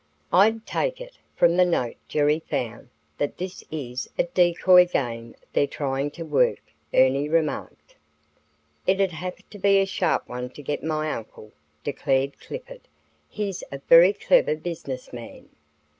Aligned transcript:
"I'd 0.33 0.65
take 0.65 0.99
it, 0.99 1.19
from 1.35 1.55
the 1.57 1.63
note 1.63 1.95
Jerry 2.07 2.39
found, 2.49 2.89
that 3.19 3.37
this 3.37 3.63
is 3.69 4.09
a 4.17 4.23
decoy 4.23 4.87
game 4.87 5.35
they're 5.53 5.67
trying 5.67 6.09
to 6.17 6.23
work," 6.23 6.63
Ernie 6.91 7.29
remarked. 7.29 7.97
"It'd 8.87 9.11
have 9.11 9.47
to 9.51 9.59
be 9.59 9.77
a 9.77 9.85
sharp 9.85 10.27
one 10.27 10.49
to 10.49 10.63
get 10.63 10.83
my 10.83 11.11
uncle," 11.11 11.51
declared 11.83 12.39
Clifford. 12.39 12.81
"He's 13.29 13.63
a 13.71 13.77
very 13.77 14.13
clever 14.13 14.55
business 14.55 15.13
man." 15.13 15.49